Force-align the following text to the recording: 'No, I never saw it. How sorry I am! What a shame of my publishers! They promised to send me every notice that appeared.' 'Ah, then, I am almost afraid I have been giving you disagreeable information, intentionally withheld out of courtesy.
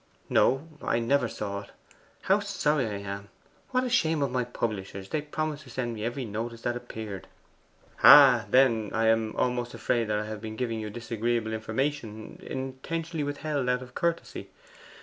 'No, 0.29 0.67
I 0.81 0.97
never 0.97 1.27
saw 1.29 1.59
it. 1.61 1.69
How 2.23 2.39
sorry 2.39 2.87
I 2.87 2.93
am! 2.97 3.29
What 3.69 3.83
a 3.83 3.89
shame 3.91 4.23
of 4.23 4.31
my 4.31 4.43
publishers! 4.43 5.09
They 5.09 5.21
promised 5.21 5.65
to 5.65 5.69
send 5.69 5.93
me 5.93 6.03
every 6.03 6.25
notice 6.25 6.63
that 6.63 6.75
appeared.' 6.75 7.27
'Ah, 8.01 8.47
then, 8.49 8.89
I 8.95 9.05
am 9.09 9.35
almost 9.35 9.75
afraid 9.75 10.09
I 10.09 10.25
have 10.25 10.41
been 10.41 10.55
giving 10.55 10.79
you 10.79 10.89
disagreeable 10.89 11.53
information, 11.53 12.39
intentionally 12.41 13.23
withheld 13.23 13.69
out 13.69 13.83
of 13.83 13.93
courtesy. 13.93 14.49